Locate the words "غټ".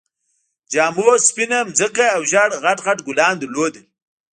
2.63-2.77, 2.85-2.99